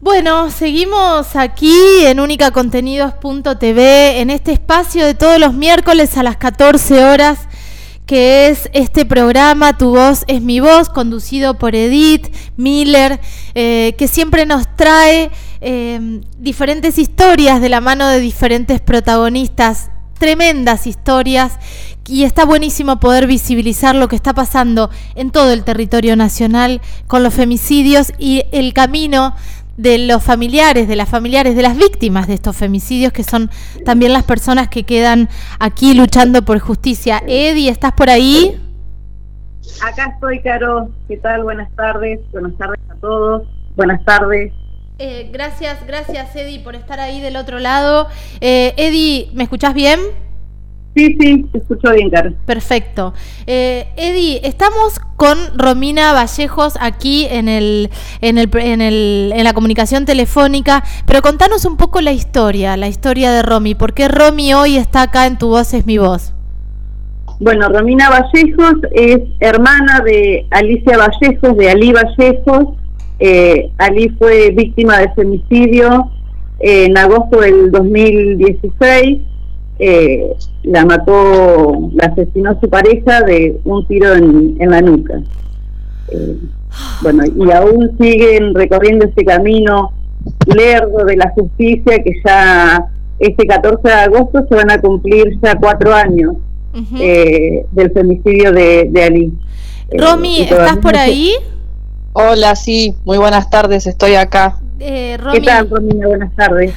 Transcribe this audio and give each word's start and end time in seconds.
Bueno, 0.00 0.50
seguimos 0.50 1.36
aquí 1.36 2.04
en 2.04 2.20
unicacontenidos.tv 2.20 4.20
en 4.20 4.30
este 4.30 4.52
espacio 4.52 5.06
de 5.06 5.14
todos 5.14 5.38
los 5.38 5.54
miércoles 5.54 6.16
a 6.16 6.22
las 6.22 6.36
14 6.36 7.04
horas 7.04 7.48
que 8.06 8.48
es 8.48 8.68
este 8.72 9.06
programa 9.06 9.78
Tu 9.78 9.90
voz 9.90 10.24
es 10.26 10.42
mi 10.42 10.60
voz, 10.60 10.88
conducido 10.88 11.58
por 11.58 11.74
Edith 11.74 12.34
Miller, 12.56 13.20
eh, 13.54 13.94
que 13.96 14.08
siempre 14.08 14.44
nos 14.44 14.66
trae 14.76 15.30
eh, 15.60 16.20
diferentes 16.38 16.98
historias 16.98 17.60
de 17.60 17.68
la 17.68 17.80
mano 17.80 18.08
de 18.08 18.20
diferentes 18.20 18.80
protagonistas, 18.80 19.90
tremendas 20.22 20.86
historias, 20.86 21.58
y 22.06 22.22
está 22.22 22.44
buenísimo 22.44 23.00
poder 23.00 23.26
visibilizar 23.26 23.96
lo 23.96 24.06
que 24.06 24.14
está 24.14 24.32
pasando 24.32 24.88
en 25.16 25.32
todo 25.32 25.52
el 25.52 25.64
territorio 25.64 26.14
nacional 26.14 26.80
con 27.08 27.24
los 27.24 27.34
femicidios 27.34 28.12
y 28.18 28.44
el 28.52 28.72
camino 28.72 29.34
de 29.76 29.98
los 29.98 30.22
familiares, 30.22 30.86
de 30.86 30.94
las 30.94 31.08
familiares, 31.08 31.56
de 31.56 31.62
las 31.62 31.76
víctimas 31.76 32.28
de 32.28 32.34
estos 32.34 32.56
femicidios, 32.56 33.12
que 33.12 33.24
son 33.24 33.50
también 33.84 34.12
las 34.12 34.22
personas 34.22 34.68
que 34.68 34.84
quedan 34.84 35.28
aquí 35.58 35.92
luchando 35.92 36.42
por 36.42 36.60
justicia. 36.60 37.20
Eddie, 37.26 37.68
¿estás 37.68 37.90
por 37.90 38.08
ahí? 38.08 38.60
Acá 39.82 40.12
estoy, 40.14 40.40
Caro. 40.40 40.88
¿Qué 41.08 41.16
tal? 41.16 41.42
Buenas 41.42 41.74
tardes. 41.74 42.20
Buenas 42.30 42.56
tardes 42.56 42.78
a 42.88 42.94
todos. 43.00 43.42
Buenas 43.74 44.04
tardes. 44.04 44.52
Eh, 45.04 45.30
gracias, 45.32 45.84
gracias, 45.84 46.36
Eddie, 46.36 46.60
por 46.60 46.76
estar 46.76 47.00
ahí 47.00 47.20
del 47.20 47.34
otro 47.34 47.58
lado. 47.58 48.06
Eh, 48.40 48.72
Eddie, 48.76 49.30
¿me 49.34 49.42
escuchás 49.42 49.74
bien? 49.74 49.98
Sí, 50.94 51.16
sí, 51.18 51.44
te 51.50 51.58
escucho 51.58 51.90
bien, 51.90 52.08
Carlos. 52.08 52.34
Perfecto. 52.46 53.12
Eh, 53.48 53.88
Eddie, 53.96 54.42
estamos 54.44 55.00
con 55.16 55.36
Romina 55.58 56.12
Vallejos 56.12 56.74
aquí 56.80 57.26
en, 57.28 57.48
el, 57.48 57.90
en, 58.20 58.38
el, 58.38 58.48
en, 58.56 58.80
el, 58.80 59.32
en 59.34 59.42
la 59.42 59.52
comunicación 59.54 60.04
telefónica, 60.04 60.84
pero 61.04 61.20
contanos 61.20 61.64
un 61.64 61.76
poco 61.76 62.00
la 62.00 62.12
historia, 62.12 62.76
la 62.76 62.86
historia 62.86 63.32
de 63.32 63.42
Romy. 63.42 63.74
¿Por 63.74 63.94
qué 63.94 64.06
Romy 64.06 64.54
hoy 64.54 64.76
está 64.76 65.02
acá 65.02 65.26
en 65.26 65.36
Tu 65.36 65.48
Voz 65.48 65.74
es 65.74 65.84
mi 65.84 65.98
voz? 65.98 66.32
Bueno, 67.40 67.68
Romina 67.70 68.08
Vallejos 68.08 68.74
es 68.92 69.18
hermana 69.40 69.98
de 70.04 70.46
Alicia 70.52 70.96
Vallejos, 70.96 71.56
de 71.56 71.70
Ali 71.70 71.92
Vallejos. 71.92 72.76
Eh, 73.18 73.70
Ali 73.78 74.08
fue 74.18 74.50
víctima 74.50 74.98
de 74.98 75.12
femicidio 75.14 76.10
en 76.60 76.96
agosto 76.96 77.40
del 77.40 77.70
2016 77.70 79.18
eh, 79.84 80.36
la 80.62 80.84
mató, 80.84 81.90
la 81.94 82.06
asesinó 82.06 82.56
su 82.60 82.68
pareja 82.68 83.22
de 83.22 83.58
un 83.64 83.84
tiro 83.88 84.14
en, 84.14 84.56
la 84.70 84.80
nuca. 84.80 85.20
Eh, 86.08 86.36
bueno, 87.02 87.24
y 87.26 87.50
aún 87.50 87.90
siguen 87.98 88.54
recorriendo 88.54 89.06
este 89.06 89.24
camino 89.24 89.90
lerdo 90.46 91.04
de 91.04 91.16
la 91.16 91.30
justicia 91.30 92.00
que 92.00 92.12
ya 92.24 92.84
este 93.18 93.44
14 93.44 93.88
de 93.88 93.94
agosto 93.94 94.46
se 94.48 94.54
van 94.54 94.70
a 94.70 94.80
cumplir 94.80 95.36
ya 95.42 95.56
cuatro 95.56 95.92
años 95.92 96.36
eh, 97.00 97.66
del 97.72 97.90
femicidio 97.90 98.52
de, 98.52 99.02
Ali. 99.04 99.32
Romy, 99.98 100.42
¿estás 100.42 100.76
por 100.76 100.96
ahí? 100.96 101.32
Hola, 102.14 102.54
sí, 102.56 102.94
muy 103.04 103.16
buenas 103.16 103.48
tardes, 103.48 103.86
estoy 103.86 104.16
acá. 104.16 104.58
¿Qué 104.78 105.18
tal, 105.44 105.70
Romy? 105.70 105.94
Buenas 105.94 106.34
tardes. 106.34 106.74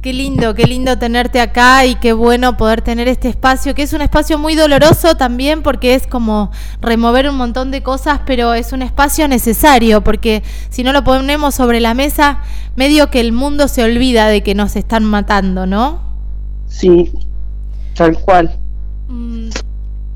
Qué 0.00 0.12
lindo, 0.12 0.54
qué 0.54 0.66
lindo 0.66 0.98
tenerte 0.98 1.40
acá 1.40 1.84
y 1.84 1.96
qué 1.96 2.12
bueno 2.12 2.56
poder 2.56 2.80
tener 2.80 3.08
este 3.08 3.28
espacio, 3.28 3.74
que 3.74 3.82
es 3.82 3.92
un 3.92 4.02
espacio 4.02 4.38
muy 4.38 4.54
doloroso 4.54 5.16
también 5.16 5.62
porque 5.62 5.94
es 5.94 6.06
como 6.06 6.52
remover 6.80 7.28
un 7.28 7.36
montón 7.36 7.72
de 7.72 7.82
cosas, 7.82 8.20
pero 8.24 8.54
es 8.54 8.72
un 8.72 8.82
espacio 8.82 9.26
necesario 9.26 10.02
porque 10.02 10.44
si 10.70 10.84
no 10.84 10.92
lo 10.92 11.02
ponemos 11.02 11.56
sobre 11.56 11.80
la 11.80 11.94
mesa, 11.94 12.42
medio 12.76 13.10
que 13.10 13.18
el 13.18 13.32
mundo 13.32 13.66
se 13.66 13.82
olvida 13.82 14.28
de 14.28 14.42
que 14.42 14.54
nos 14.54 14.76
están 14.76 15.04
matando, 15.04 15.66
¿no? 15.66 16.00
Sí, 16.68 17.12
tal 17.94 18.16
cual. 18.18 18.56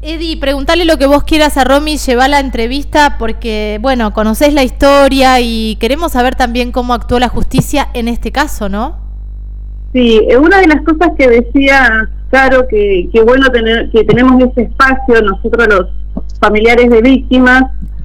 Eddie, 0.08 0.36
preguntale 0.36 0.84
lo 0.84 0.98
que 0.98 1.06
vos 1.06 1.24
quieras 1.24 1.56
a 1.56 1.64
Romy, 1.64 1.96
lleva 1.96 2.28
la 2.28 2.38
entrevista 2.38 3.16
porque, 3.18 3.80
bueno, 3.82 4.12
conocés 4.12 4.54
la 4.54 4.62
historia 4.62 5.40
y 5.40 5.74
queremos 5.80 6.12
saber 6.12 6.36
también 6.36 6.70
cómo 6.70 6.94
actuó 6.94 7.18
la 7.18 7.28
justicia 7.28 7.88
en 7.92 8.06
este 8.06 8.30
caso, 8.30 8.68
¿no? 8.68 8.98
Sí, 9.92 10.20
una 10.40 10.60
de 10.60 10.68
las 10.68 10.82
cosas 10.82 11.10
que 11.18 11.28
decía 11.28 12.08
Caro, 12.30 12.68
que, 12.68 13.10
bueno 13.24 13.50
tener 13.50 13.90
que 13.90 14.04
tenemos 14.04 14.40
ese 14.44 14.62
espacio, 14.62 15.22
nosotros 15.22 15.66
los 15.66 15.88
familiares 16.40 16.88
de 16.88 17.02
víctimas, 17.02 17.64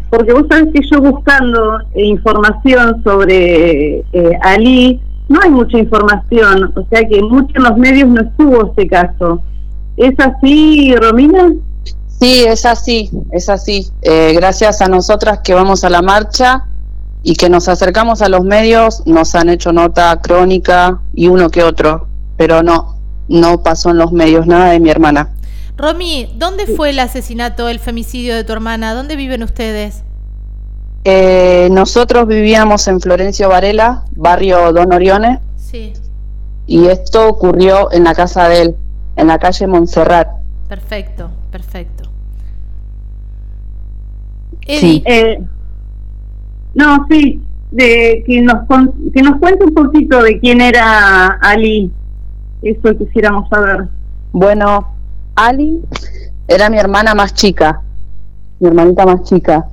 porque 0.10 0.34
vos 0.34 0.46
sabés 0.50 0.74
que 0.74 0.82
yo 0.92 1.02
buscando 1.02 1.82
información 1.94 3.04
sobre 3.04 4.00
eh, 4.12 4.40
Ali, 4.42 5.00
no 5.30 5.40
hay 5.40 5.52
mucha 5.52 5.78
información, 5.78 6.74
o 6.76 6.84
sea 6.90 7.08
que 7.08 7.22
mucho 7.22 7.54
en 7.58 7.64
los 7.64 7.78
medios 7.78 8.10
no 8.10 8.22
estuvo 8.22 8.70
este 8.70 8.88
caso. 8.88 9.44
¿Es 9.98 10.16
así, 10.20 10.96
Romina? 10.96 11.52
Sí, 12.22 12.44
es 12.44 12.66
así, 12.66 13.10
es 13.32 13.50
así. 13.50 13.92
gracias 14.04 14.82
a 14.82 14.88
nosotras 14.88 15.40
que 15.44 15.56
vamos 15.56 15.84
a 15.84 15.90
la 15.90 16.02
marcha, 16.02 16.66
y 17.24 17.36
que 17.36 17.50
nos 17.50 17.68
acercamos 17.68 18.22
a 18.22 18.30
los 18.30 18.44
medios, 18.44 19.04
nos 19.06 19.36
han 19.36 19.50
hecho 19.50 19.72
nota 19.72 20.20
crónica 20.22 21.00
y 21.14 21.28
uno 21.28 21.50
que 21.50 21.64
otro, 21.64 22.08
pero 22.38 22.64
no, 22.64 22.98
no 23.28 23.62
pasó 23.62 23.92
en 23.92 23.98
los 23.98 24.12
medios 24.12 24.48
nada 24.48 24.72
de 24.72 24.80
mi 24.80 24.90
hermana. 24.90 25.30
Romy, 25.78 26.34
¿dónde 26.36 26.68
fue 26.68 26.90
el 26.90 27.00
asesinato, 27.00 27.70
el 27.70 27.80
femicidio 27.80 28.36
de 28.36 28.44
tu 28.44 28.54
hermana? 28.54 28.94
¿Dónde 28.94 29.16
viven 29.16 29.44
ustedes? 29.44 30.04
Eh, 31.04 31.70
nosotros 31.72 32.28
vivíamos 32.28 32.88
en 32.88 33.00
Florencio 33.02 33.50
Varela, 33.50 34.04
barrio 34.16 34.72
Don 34.74 34.94
Orione. 34.94 35.40
Sí. 35.58 35.94
Y 36.68 36.88
esto 36.88 37.28
ocurrió 37.28 37.92
en 37.92 38.04
la 38.04 38.14
casa 38.14 38.48
de 38.48 38.62
él, 38.62 38.76
en 39.16 39.28
la 39.28 39.40
calle 39.40 39.66
Montserrat. 39.68 40.28
Perfecto, 40.68 41.32
perfecto. 41.52 42.01
Sí. 44.68 45.04
Eh, 45.06 45.44
no, 46.74 47.06
sí, 47.10 47.42
de 47.72 48.24
que 48.26 48.42
nos 48.42 48.68
que 49.14 49.22
nos 49.22 49.40
cuente 49.40 49.66
un 49.66 49.74
poquito 49.74 50.22
de 50.22 50.40
quién 50.40 50.62
era 50.62 51.28
Ali. 51.42 51.92
Eso 52.62 52.96
quisiéramos 52.98 53.50
saber. 53.50 53.88
Bueno, 54.32 54.88
Ali 55.36 55.82
era 56.48 56.70
mi 56.70 56.78
hermana 56.78 57.16
más 57.16 57.34
chica, 57.34 57.82
mi 58.60 58.68
hermanita 58.68 59.06
más 59.06 59.24
chica. 59.24 59.68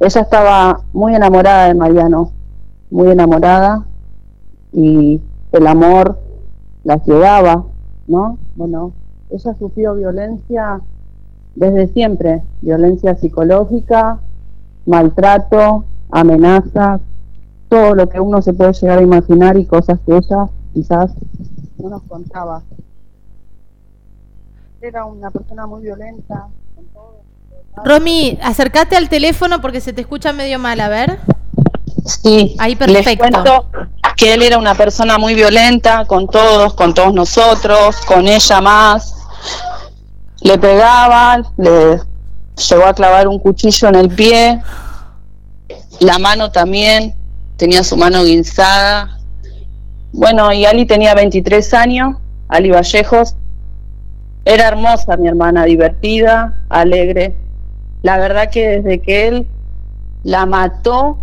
Ella 0.00 0.20
estaba 0.20 0.80
muy 0.92 1.14
enamorada 1.14 1.68
de 1.68 1.74
Mariano, 1.74 2.30
muy 2.90 3.10
enamorada 3.10 3.84
y 4.72 5.20
el 5.52 5.66
amor 5.66 6.18
la 6.84 7.02
llevaba, 7.04 7.64
¿no? 8.06 8.38
Bueno, 8.54 8.92
ella 9.30 9.54
sufrió 9.58 9.94
violencia 9.94 10.80
desde 11.54 11.88
siempre, 11.88 12.42
violencia 12.62 13.16
psicológica, 13.16 14.20
maltrato, 14.88 15.84
amenazas, 16.10 17.00
todo 17.68 17.94
lo 17.94 18.08
que 18.08 18.18
uno 18.18 18.40
se 18.40 18.54
puede 18.54 18.72
llegar 18.72 18.98
a 18.98 19.02
imaginar 19.02 19.56
y 19.58 19.66
cosas 19.66 19.98
que 20.04 20.16
ella 20.16 20.48
quizás 20.72 21.12
no 21.76 21.90
nos 21.90 22.02
contaba. 22.04 22.62
Era 24.80 25.04
una 25.04 25.30
persona 25.30 25.66
muy 25.66 25.82
violenta. 25.82 26.46
Romy, 27.84 28.38
acércate 28.42 28.96
al 28.96 29.08
teléfono 29.08 29.60
porque 29.60 29.80
se 29.80 29.92
te 29.92 30.00
escucha 30.00 30.32
medio 30.32 30.58
mal, 30.58 30.80
a 30.80 30.88
ver. 30.88 31.20
Sí, 32.04 32.56
ahí 32.58 32.74
perfecto. 32.74 33.10
Les 33.10 33.18
cuento 33.18 33.66
que 34.16 34.34
él 34.34 34.42
era 34.42 34.58
una 34.58 34.74
persona 34.74 35.18
muy 35.18 35.34
violenta 35.34 36.06
con 36.06 36.26
todos, 36.26 36.74
con 36.74 36.94
todos 36.94 37.12
nosotros, 37.12 37.96
con 38.06 38.26
ella 38.26 38.60
más. 38.60 39.14
Le 40.40 40.58
pegaba, 40.58 41.42
le 41.56 42.00
llegó 42.58 42.84
a 42.84 42.94
clavar 42.94 43.28
un 43.28 43.38
cuchillo 43.38 43.88
en 43.88 43.94
el 43.94 44.08
pie, 44.08 44.60
la 46.00 46.18
mano 46.18 46.50
también, 46.50 47.14
tenía 47.56 47.82
su 47.82 47.96
mano 47.96 48.24
guinzada. 48.24 49.18
Bueno, 50.12 50.52
y 50.52 50.64
Ali 50.64 50.86
tenía 50.86 51.14
23 51.14 51.74
años, 51.74 52.16
Ali 52.48 52.70
Vallejos. 52.70 53.34
Era 54.44 54.68
hermosa 54.68 55.16
mi 55.16 55.28
hermana, 55.28 55.64
divertida, 55.64 56.62
alegre. 56.68 57.36
La 58.02 58.16
verdad 58.18 58.50
que 58.50 58.80
desde 58.80 59.02
que 59.02 59.28
él 59.28 59.46
la 60.22 60.46
mató, 60.46 61.18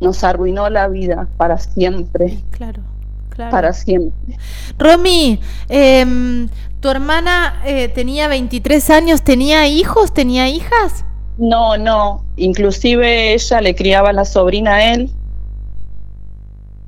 nos 0.00 0.22
arruinó 0.22 0.70
la 0.70 0.88
vida 0.88 1.28
para 1.36 1.58
siempre. 1.58 2.38
Claro, 2.50 2.82
claro. 3.30 3.50
Para 3.50 3.72
siempre. 3.72 4.38
Romy, 4.78 5.40
em, 5.68 6.48
¿tu 6.80 6.88
hermana 6.88 7.60
eh, 7.64 7.88
tenía 7.88 8.28
23 8.28 8.90
años? 8.90 9.22
¿Tenía 9.22 9.66
hijos? 9.66 10.12
¿Tenía 10.12 10.48
hijas? 10.48 11.04
No, 11.36 11.76
no. 11.76 12.24
Inclusive 12.36 13.34
ella 13.34 13.60
le 13.60 13.74
criaba 13.74 14.12
la 14.12 14.24
sobrina 14.24 14.74
a 14.74 14.94
él 14.94 15.10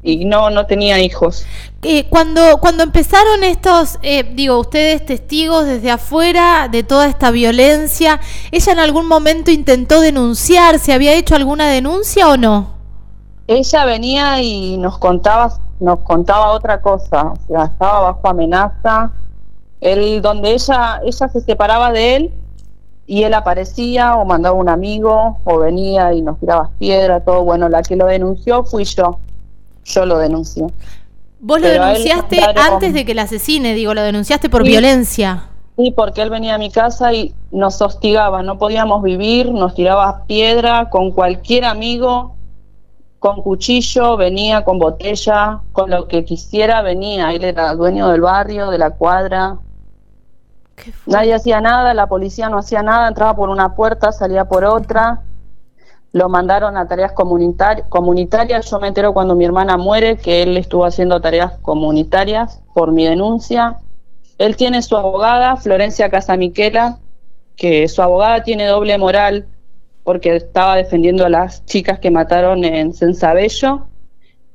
y 0.02 0.24
no, 0.24 0.50
no 0.50 0.66
tenía 0.66 0.98
hijos. 1.00 1.44
Eh, 1.82 2.06
cuando, 2.08 2.58
cuando 2.58 2.82
empezaron 2.82 3.44
estos, 3.44 3.98
eh, 4.02 4.22
digo, 4.34 4.58
ustedes 4.58 5.04
testigos 5.04 5.66
desde 5.66 5.90
afuera 5.90 6.68
de 6.70 6.82
toda 6.82 7.06
esta 7.06 7.30
violencia, 7.30 8.20
¿ella 8.50 8.72
en 8.72 8.78
algún 8.78 9.06
momento 9.06 9.50
intentó 9.50 10.00
denunciar? 10.00 10.78
¿Se 10.78 10.92
había 10.92 11.14
hecho 11.14 11.34
alguna 11.34 11.68
denuncia 11.68 12.28
o 12.28 12.36
no? 12.36 12.80
ella 13.50 13.84
venía 13.84 14.40
y 14.40 14.76
nos 14.76 14.98
contaba, 14.98 15.52
nos 15.80 16.00
contaba 16.00 16.52
otra 16.52 16.80
cosa, 16.80 17.32
o 17.32 17.36
sea, 17.48 17.64
estaba 17.64 18.12
bajo 18.12 18.28
amenaza. 18.28 19.10
Él, 19.80 20.20
donde 20.22 20.52
ella, 20.52 21.00
ella 21.04 21.28
se 21.28 21.40
separaba 21.40 21.92
de 21.92 22.16
él 22.16 22.30
y 23.06 23.24
él 23.24 23.34
aparecía 23.34 24.14
o 24.16 24.24
mandaba 24.24 24.54
un 24.54 24.68
amigo 24.68 25.40
o 25.44 25.58
venía 25.58 26.12
y 26.12 26.22
nos 26.22 26.38
tiraba 26.38 26.70
piedra, 26.78 27.20
todo. 27.20 27.42
Bueno, 27.42 27.68
la 27.68 27.82
que 27.82 27.96
lo 27.96 28.06
denunció 28.06 28.64
fui 28.64 28.84
yo. 28.84 29.18
Yo 29.84 30.06
lo 30.06 30.18
denuncié. 30.18 30.66
Vos 31.40 31.60
lo 31.60 31.68
denunciaste 31.68 32.40
antes 32.54 32.92
de 32.92 33.04
que 33.04 33.14
la 33.14 33.22
asesine, 33.22 33.74
digo, 33.74 33.94
lo 33.94 34.02
denunciaste 34.02 34.50
por 34.50 34.62
violencia. 34.62 35.44
Sí, 35.76 35.92
porque 35.96 36.20
él 36.20 36.28
venía 36.28 36.54
a 36.54 36.58
mi 36.58 36.70
casa 36.70 37.14
y 37.14 37.34
nos 37.50 37.80
hostigaba, 37.80 38.42
no 38.42 38.58
podíamos 38.58 39.02
vivir, 39.02 39.50
nos 39.50 39.74
tiraba 39.74 40.24
piedra 40.26 40.90
con 40.90 41.10
cualquier 41.10 41.64
amigo, 41.64 42.36
con 43.18 43.42
cuchillo, 43.42 44.16
venía 44.16 44.64
con 44.64 44.78
botella, 44.78 45.60
con 45.72 45.90
lo 45.90 46.06
que 46.06 46.24
quisiera 46.24 46.82
venía. 46.82 47.32
Él 47.32 47.44
era 47.44 47.74
dueño 47.74 48.08
del 48.08 48.20
barrio, 48.20 48.70
de 48.70 48.78
la 48.78 48.90
cuadra. 48.90 49.58
Nadie 51.06 51.34
hacía 51.34 51.60
nada, 51.60 51.94
la 51.94 52.06
policía 52.06 52.48
no 52.48 52.58
hacía 52.58 52.82
nada, 52.82 53.08
entraba 53.08 53.34
por 53.34 53.48
una 53.48 53.74
puerta, 53.74 54.12
salía 54.12 54.44
por 54.44 54.64
otra. 54.64 55.22
Lo 56.12 56.28
mandaron 56.28 56.76
a 56.76 56.88
tareas 56.88 57.12
comunitarias. 57.12 58.70
Yo 58.70 58.80
me 58.80 58.88
entero 58.88 59.12
cuando 59.12 59.34
mi 59.36 59.44
hermana 59.44 59.76
muere 59.76 60.16
que 60.16 60.42
él 60.42 60.56
estuvo 60.56 60.84
haciendo 60.84 61.20
tareas 61.20 61.52
comunitarias 61.62 62.60
por 62.74 62.90
mi 62.92 63.06
denuncia. 63.06 63.78
Él 64.38 64.56
tiene 64.56 64.82
su 64.82 64.96
abogada, 64.96 65.56
Florencia 65.56 66.10
Casamiquela, 66.10 66.98
que 67.56 67.86
su 67.88 68.02
abogada 68.02 68.42
tiene 68.42 68.66
doble 68.66 68.98
moral 68.98 69.46
porque 70.02 70.34
estaba 70.34 70.76
defendiendo 70.76 71.24
a 71.26 71.28
las 71.28 71.64
chicas 71.66 72.00
que 72.00 72.10
mataron 72.10 72.64
en 72.64 72.92
Sensabello 72.92 73.86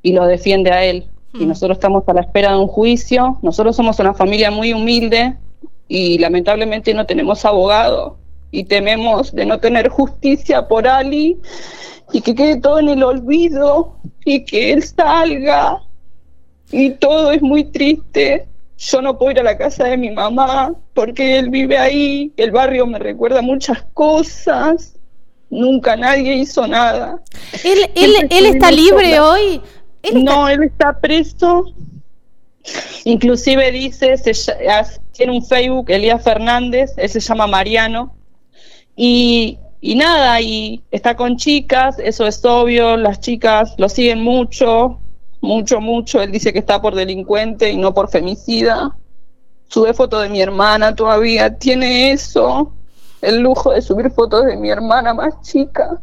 y 0.02 0.12
lo 0.12 0.26
defiende 0.26 0.72
a 0.72 0.84
él. 0.84 1.08
Y 1.34 1.46
mm. 1.46 1.48
nosotros 1.48 1.78
estamos 1.78 2.04
a 2.08 2.14
la 2.14 2.22
espera 2.22 2.52
de 2.52 2.58
un 2.58 2.68
juicio. 2.68 3.38
Nosotros 3.42 3.76
somos 3.76 4.00
una 4.00 4.14
familia 4.14 4.52
muy 4.52 4.74
humilde 4.74 5.38
y 5.88 6.18
lamentablemente 6.18 6.94
no 6.94 7.06
tenemos 7.06 7.46
abogado 7.46 8.18
y 8.52 8.64
tememos 8.64 9.34
de 9.34 9.46
no 9.46 9.60
tener 9.60 9.90
justicia 9.90 10.68
por 10.68 10.88
Ali 10.88 11.38
y 12.12 12.22
que 12.22 12.36
quede 12.36 12.62
todo 12.62 12.80
en 12.80 12.90
el 12.90 13.04
olvido 13.04 13.98
y 14.24 14.46
que 14.46 14.72
él 14.72 14.84
salga 14.84 15.82
y 16.72 16.92
todo 16.92 17.32
es 17.32 17.42
muy 17.42 17.66
triste. 17.66 18.48
Yo 18.78 19.02
no 19.02 19.18
puedo 19.18 19.32
ir 19.32 19.40
a 19.40 19.44
la 19.44 19.58
casa 19.58 19.86
de 19.86 19.98
mi 19.98 20.12
mamá 20.12 20.74
porque 20.94 21.38
él 21.38 21.50
vive 21.50 21.78
ahí, 21.78 22.32
el 22.38 22.52
barrio 22.52 22.86
me 22.86 23.00
recuerda 23.00 23.42
muchas 23.42 23.86
cosas, 23.94 24.96
nunca 25.50 25.96
nadie 25.96 26.36
hizo 26.36 26.68
nada. 26.68 27.22
¿Él, 27.64 27.90
él, 27.96 28.46
está 28.46 28.72
libre 28.72 29.20
hoy? 29.20 29.62
no, 30.14 30.50
él 30.50 30.64
está 30.64 31.00
preso. 31.00 31.66
Inclusive 33.04 33.72
dice, 33.72 34.18
se, 34.18 34.34
tiene 35.16 35.34
un 35.34 35.44
Facebook, 35.44 35.90
Elías 35.90 36.24
Fernández, 36.24 36.94
él 36.98 37.10
se 37.10 37.20
llama 37.20 37.48
Mariano, 37.48 38.16
y, 38.96 39.58
y 39.82 39.96
nada, 39.96 40.40
y 40.42 40.84
está 40.92 41.16
con 41.16 41.38
chicas, 41.38 41.98
eso 42.00 42.26
es 42.26 42.44
obvio, 42.46 42.98
las 42.98 43.20
chicas 43.20 43.76
lo 43.78 43.90
siguen 43.90 44.22
mucho, 44.22 45.00
mucho, 45.42 45.80
mucho. 45.80 46.22
Él 46.22 46.32
dice 46.32 46.52
que 46.52 46.60
está 46.60 46.82
por 46.82 46.96
delincuente 46.96 47.72
y 47.72 47.78
no 47.78 47.94
por 47.94 48.10
femicida. 48.10 48.96
Sube 49.68 49.94
fotos 49.94 50.24
de 50.24 50.30
mi 50.30 50.42
hermana 50.42 50.96
todavía, 50.96 51.58
tiene 51.58 52.12
eso, 52.12 52.74
el 53.22 53.40
lujo 53.40 53.72
de 53.72 53.82
subir 53.82 54.12
fotos 54.12 54.46
de 54.46 54.58
mi 54.58 54.70
hermana 54.70 55.14
más 55.14 55.42
chica. 55.42 56.02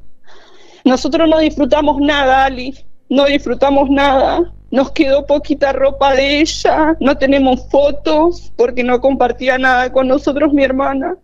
Nosotros 0.85 1.29
no 1.29 1.39
disfrutamos 1.39 2.01
nada, 2.01 2.45
Ali, 2.45 2.77
no 3.09 3.25
disfrutamos 3.27 3.89
nada. 3.89 4.53
Nos 4.73 4.91
quedó 4.93 5.27
poquita 5.27 5.75
ropa 5.75 6.15
de 6.15 6.41
ella, 6.41 6.97
no 6.99 7.19
tenemos 7.19 7.69
fotos 7.69 8.55
porque 8.57 8.83
no 8.83 9.03
compartía 9.03 9.59
nada 9.59 9.93
con 9.93 10.09
nosotros 10.09 10.55
mi 10.55 10.65
hermana. 10.65 11.15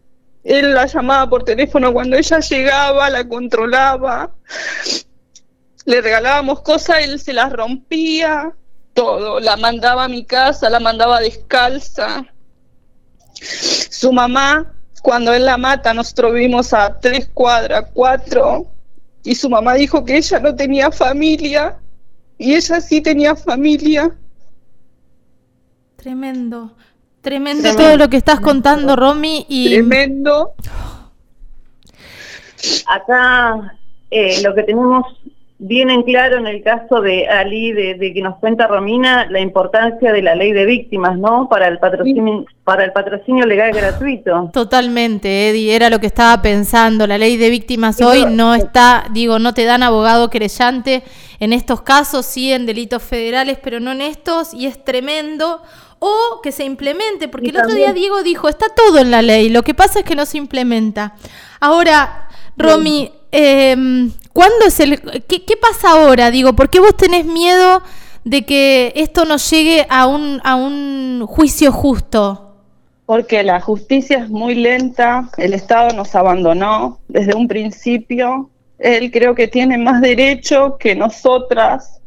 Él 0.45 0.75
la 0.75 0.85
llamaba 0.85 1.31
por 1.31 1.45
teléfono 1.45 1.95
cuando 1.95 2.19
ella 2.19 2.41
llegaba, 2.41 3.09
la 3.09 3.27
controlaba, 3.27 4.31
le 5.87 6.03
regalábamos 6.03 6.61
cosas, 6.61 6.99
él 7.05 7.19
se 7.19 7.33
las 7.33 7.51
rompía, 7.51 8.53
todo, 8.93 9.41
la 9.41 9.57
mandaba 9.57 10.05
a 10.05 10.09
mi 10.09 10.27
casa, 10.27 10.69
la 10.69 10.79
mandaba 10.79 11.19
descalza. 11.21 12.27
Su 13.33 14.13
mamá, 14.13 14.75
cuando 15.01 15.33
él 15.33 15.47
la 15.47 15.57
mata, 15.57 15.95
nosotros 15.95 16.35
vivimos 16.35 16.75
a 16.75 17.01
tres 17.01 17.31
cuadras, 17.33 17.87
cuatro, 17.95 18.67
y 19.25 19.35
su 19.35 19.49
mamá 19.49 19.73
dijo 19.73 20.05
que 20.05 20.19
ella 20.19 20.39
no 20.39 20.55
tenía 20.55 20.91
familia, 20.91 21.79
y 22.39 22.55
ella 22.55 22.81
sí 22.81 23.01
tenía 23.01 23.35
familia. 23.35 24.17
Tremendo. 25.97 26.73
Tremendo, 27.21 27.75
todo 27.75 27.97
lo 27.97 28.09
que 28.09 28.17
estás 28.17 28.41
contando, 28.41 28.95
Romy. 28.95 29.45
Y... 29.49 29.75
Tremendo. 29.75 30.55
Acá 32.87 33.79
eh, 34.11 34.41
lo 34.43 34.55
que 34.55 34.63
tenemos 34.63 35.05
bien 35.59 35.91
en 35.91 36.05
claro 36.05 36.39
en 36.39 36.47
el 36.47 36.63
caso 36.63 37.01
de 37.01 37.27
Ali, 37.29 37.73
de, 37.73 38.13
que 38.15 38.23
nos 38.23 38.37
cuenta 38.39 38.69
Romina, 38.69 39.27
la 39.29 39.41
importancia 39.41 40.13
de 40.13 40.23
la 40.23 40.37
ley 40.37 40.53
de 40.53 40.65
víctimas, 40.65 41.19
¿no? 41.19 41.49
Para 41.49 41.67
el 41.67 41.79
patrocinio, 41.79 42.45
para 42.63 42.85
el 42.85 42.93
patrocinio 42.93 43.45
legal 43.45 43.73
gratuito. 43.73 44.51
Totalmente, 44.53 45.51
Eddie, 45.51 45.75
era 45.75 45.91
lo 45.91 45.99
que 45.99 46.07
estaba 46.07 46.41
pensando. 46.43 47.07
La 47.07 47.19
ley 47.19 47.37
de 47.37 47.51
víctimas 47.51 48.01
hoy 48.01 48.25
no 48.27 48.55
está, 48.55 49.07
digo, 49.13 49.41
no 49.41 49.53
te 49.53 49.65
dan 49.65 49.83
abogado 49.83 50.31
querellante 50.31 51.03
en 51.41 51.53
estos 51.53 51.83
casos, 51.83 52.25
sí 52.25 52.53
en 52.53 52.65
delitos 52.65 53.03
federales, 53.03 53.59
pero 53.63 53.81
no 53.81 53.91
en 53.91 54.03
estos, 54.03 54.55
y 54.55 54.67
es 54.67 54.85
tremendo 54.85 55.63
o 55.99 56.41
que 56.41 56.53
se 56.53 56.65
implemente, 56.65 57.27
porque 57.27 57.49
el 57.49 57.57
otro 57.57 57.75
día 57.75 57.93
Diego 57.93 58.23
dijo, 58.23 58.49
está 58.49 58.67
todo 58.69 58.99
en 58.99 59.11
la 59.11 59.21
ley, 59.23 59.49
lo 59.49 59.63
que 59.63 59.75
pasa 59.75 59.99
es 59.99 60.05
que 60.05 60.15
no 60.15 60.27
se 60.27 60.39
implementa. 60.39 61.17
Ahora, 61.59 62.29
Romy, 62.57 63.11
eh, 63.33 63.77
¿cuándo 64.39 64.67
es 64.67 64.79
el... 64.79 65.01
Qué, 65.27 65.45
¿Qué 65.45 65.57
pasa 65.57 65.91
ahora? 65.91 66.31
Digo, 66.31 66.53
¿por 66.53 66.71
qué 66.71 66.79
vos 66.79 66.97
tenés 66.97 67.27
miedo 67.27 67.83
de 68.23 68.47
que 68.47 68.93
esto 68.95 69.25
no 69.25 69.37
llegue 69.37 69.85
a 69.91 70.07
un, 70.07 70.41
a 70.45 70.55
un 70.55 71.27
juicio 71.27 71.73
justo? 71.73 72.55
Porque 73.05 73.43
la 73.43 73.61
justicia 73.61 74.19
es 74.19 74.31
muy 74.31 74.55
lenta, 74.55 75.29
el 75.39 75.55
Estado 75.55 75.91
nos 75.91 76.15
abandonó 76.15 77.01
desde 77.09 77.35
un 77.35 77.49
principio, 77.49 78.49
él 78.79 79.11
creo 79.11 79.35
que 79.35 79.49
tiene 79.49 79.77
más 79.77 80.01
derecho 80.01 80.77
que 80.79 80.95
nosotras 80.95 82.01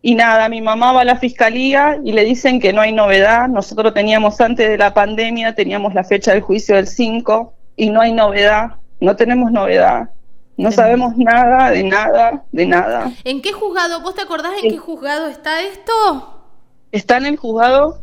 y 0.00 0.14
nada, 0.14 0.48
mi 0.48 0.60
mamá 0.60 0.92
va 0.92 1.00
a 1.00 1.04
la 1.04 1.16
fiscalía 1.16 1.98
y 2.04 2.12
le 2.12 2.22
dicen 2.22 2.60
que 2.60 2.72
no 2.72 2.80
hay 2.80 2.92
novedad. 2.92 3.48
Nosotros 3.48 3.92
teníamos 3.92 4.40
antes 4.40 4.68
de 4.68 4.78
la 4.78 4.94
pandemia, 4.94 5.56
teníamos 5.56 5.94
la 5.94 6.04
fecha 6.04 6.30
del 6.30 6.42
juicio 6.42 6.76
del 6.76 6.86
5 6.86 7.52
y 7.74 7.90
no 7.90 8.02
hay 8.02 8.12
novedad, 8.12 8.76
no 9.00 9.16
tenemos 9.16 9.50
novedad. 9.50 10.10
No 10.58 10.72
sabemos 10.72 11.16
nada, 11.16 11.70
de 11.70 11.84
nada, 11.84 12.44
de 12.50 12.66
nada. 12.66 13.12
¿En 13.22 13.40
qué 13.40 13.52
juzgado? 13.52 14.00
¿Vos 14.00 14.16
te 14.16 14.22
acordás 14.22 14.52
en 14.60 14.72
qué 14.72 14.76
juzgado 14.76 15.28
está 15.28 15.62
esto? 15.62 16.42
Está 16.90 17.16
en 17.18 17.26
el 17.26 17.36
juzgado 17.36 18.02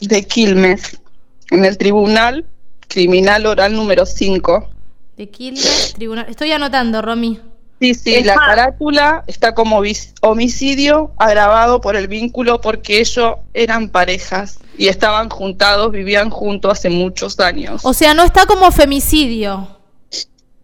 de 0.00 0.24
Quilmes, 0.24 1.00
en 1.50 1.64
el 1.64 1.76
Tribunal 1.76 2.46
Criminal 2.86 3.46
Oral 3.46 3.74
número 3.74 4.06
5. 4.06 4.68
De 5.16 5.28
Quilmes, 5.28 5.94
Tribunal. 5.94 6.26
Estoy 6.28 6.52
anotando, 6.52 7.02
Romy. 7.02 7.40
Sí, 7.80 7.94
sí, 7.94 8.22
la 8.22 8.36
carátula 8.36 9.24
está 9.26 9.54
como 9.54 9.82
homicidio 10.22 11.10
agravado 11.18 11.80
por 11.80 11.96
el 11.96 12.06
vínculo 12.06 12.60
porque 12.60 13.00
ellos 13.00 13.34
eran 13.52 13.90
parejas 13.90 14.60
y 14.78 14.86
estaban 14.86 15.28
juntados, 15.30 15.90
vivían 15.90 16.30
juntos 16.30 16.72
hace 16.72 16.90
muchos 16.90 17.38
años. 17.40 17.84
O 17.84 17.92
sea, 17.92 18.14
no 18.14 18.22
está 18.22 18.46
como 18.46 18.70
femicidio. 18.70 19.75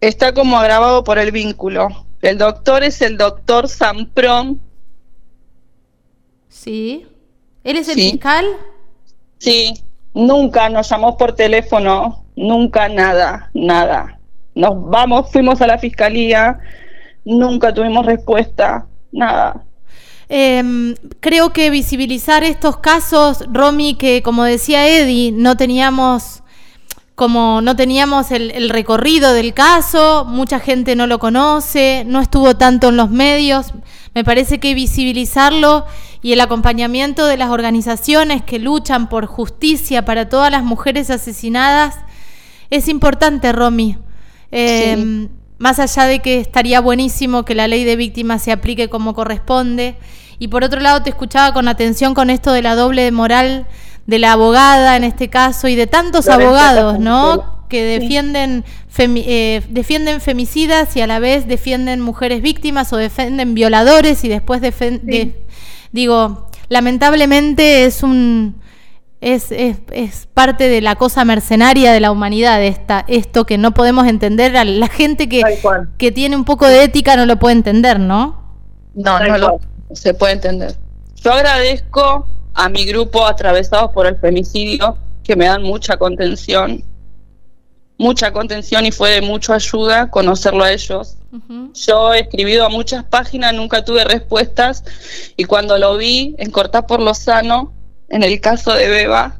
Está 0.03 0.33
como 0.33 0.59
agravado 0.59 1.05
por 1.05 1.17
el 1.17 1.31
vínculo. 1.31 1.87
El 2.21 2.37
doctor 2.37 2.83
es 2.83 3.01
el 3.01 3.15
doctor 3.15 3.69
Sampron. 3.69 4.59
Sí. 6.49 7.07
¿Él 7.63 7.77
es 7.77 7.87
el 7.87 7.95
fiscal? 7.95 8.45
Sí. 9.37 9.81
Nunca 10.13 10.67
nos 10.67 10.89
llamó 10.89 11.15
por 11.15 11.35
teléfono, 11.35 12.25
nunca 12.35 12.89
nada, 12.89 13.49
nada. 13.53 14.19
Nos 14.55 14.89
vamos, 14.89 15.31
fuimos 15.31 15.61
a 15.61 15.67
la 15.67 15.77
fiscalía, 15.77 16.59
nunca 17.23 17.73
tuvimos 17.73 18.05
respuesta, 18.05 18.85
nada. 19.13 19.63
Em, 20.27 20.95
creo 21.21 21.53
que 21.53 21.69
visibilizar 21.69 22.43
estos 22.43 22.75
casos, 22.75 23.45
Romy, 23.49 23.95
que 23.95 24.21
como 24.21 24.43
decía 24.43 24.85
Eddie, 24.85 25.31
no 25.31 25.55
teníamos 25.55 26.42
como 27.15 27.61
no 27.61 27.75
teníamos 27.75 28.31
el, 28.31 28.51
el, 28.51 28.69
recorrido 28.69 29.33
del 29.33 29.53
caso, 29.53 30.25
mucha 30.25 30.59
gente 30.59 30.95
no 30.95 31.05
lo 31.05 31.19
conoce, 31.19 32.03
no 32.07 32.19
estuvo 32.19 32.55
tanto 32.55 32.89
en 32.89 32.97
los 32.97 33.09
medios. 33.11 33.73
Me 34.15 34.23
parece 34.23 34.59
que 34.59 34.73
visibilizarlo 34.73 35.85
y 36.21 36.33
el 36.33 36.41
acompañamiento 36.41 37.25
de 37.25 37.37
las 37.37 37.49
organizaciones 37.49 38.41
que 38.41 38.57
luchan 38.57 39.09
por 39.09 39.27
justicia 39.27 40.05
para 40.05 40.29
todas 40.29 40.51
las 40.51 40.63
mujeres 40.63 41.09
asesinadas 41.09 41.95
es 42.73 42.87
importante, 42.87 43.51
Romy. 43.51 43.99
Em, 44.49 45.29
más 45.59 45.77
allá 45.77 46.05
de 46.05 46.21
que 46.21 46.39
estaría 46.39 46.81
buenísimo 46.81 47.45
que 47.45 47.53
la 47.53 47.67
ley 47.67 47.83
de 47.83 47.95
víctimas 47.95 48.41
se 48.41 48.51
aplique 48.51 48.89
como 48.89 49.13
corresponde. 49.13 49.95
Y 50.39 50.47
por 50.47 50.63
otro 50.63 50.79
lado, 50.79 51.03
te 51.03 51.11
escuchaba 51.11 51.53
con 51.53 51.67
atención 51.67 52.15
con 52.15 52.31
esto 52.31 52.51
de 52.51 52.63
la 52.63 52.75
doble 52.75 53.11
moral 53.11 53.67
de 54.05 54.19
la 54.19 54.33
abogada 54.33 54.95
en 54.97 55.03
este 55.03 55.29
caso 55.29 55.67
y 55.67 55.75
de 55.75 55.87
tantos 55.87 56.27
abogados, 56.27 56.99
¿no? 56.99 57.65
Que 57.69 57.83
defienden, 57.83 58.65
eh, 58.97 59.61
defienden 59.69 60.21
femicidas 60.21 60.95
y 60.95 61.01
a 61.01 61.07
la 61.07 61.19
vez 61.19 61.47
defienden 61.47 62.01
mujeres 62.01 62.41
víctimas 62.41 62.93
o 62.93 62.97
defienden 62.97 63.53
violadores 63.53 64.23
y 64.23 64.29
después 64.29 64.61
defienden... 64.61 65.35
digo, 65.91 66.49
lamentablemente 66.69 67.85
es 67.85 68.03
un 68.03 68.61
es, 69.21 69.53
es, 69.53 69.77
es, 69.91 70.27
parte 70.33 70.67
de 70.67 70.81
la 70.81 70.95
cosa 70.95 71.23
mercenaria 71.23 71.93
de 71.93 72.01
la 72.01 72.11
humanidad, 72.11 72.61
esta, 72.61 73.05
esto 73.07 73.45
que 73.45 73.57
no 73.57 73.73
podemos 73.73 74.05
entender. 74.05 74.57
A 74.57 74.65
la 74.65 74.87
gente 74.87 75.29
que, 75.29 75.41
que 75.97 76.11
tiene 76.11 76.35
un 76.35 76.43
poco 76.43 76.67
de 76.67 76.83
ética 76.83 77.15
no 77.15 77.25
lo 77.25 77.39
puede 77.39 77.55
entender, 77.55 78.01
¿no? 78.01 78.43
No, 78.93 79.19
no 79.19 79.37
lo 79.37 79.59
se 79.93 80.13
puede 80.13 80.33
entender. 80.33 80.75
Yo 81.15 81.31
agradezco 81.31 82.27
a 82.53 82.69
mi 82.69 82.85
grupo 82.85 83.25
atravesados 83.25 83.91
por 83.91 84.07
el 84.07 84.17
femicidio, 84.17 84.97
que 85.23 85.35
me 85.35 85.45
dan 85.45 85.63
mucha 85.63 85.97
contención, 85.97 86.83
mucha 87.97 88.31
contención 88.31 88.85
y 88.85 88.91
fue 88.91 89.11
de 89.11 89.21
mucha 89.21 89.55
ayuda 89.55 90.09
conocerlo 90.09 90.63
a 90.63 90.71
ellos. 90.71 91.17
Yo 91.73 92.13
he 92.13 92.19
escribido 92.21 92.65
a 92.65 92.69
muchas 92.69 93.03
páginas, 93.05 93.53
nunca 93.53 93.83
tuve 93.83 94.03
respuestas 94.03 94.83
y 95.35 95.45
cuando 95.45 95.77
lo 95.77 95.97
vi 95.97 96.35
en 96.37 96.51
Cortá 96.51 96.85
por 96.85 97.01
Lozano, 97.01 97.73
en 98.09 98.21
el 98.21 98.39
caso 98.39 98.73
de 98.73 98.87
Beba, 98.87 99.39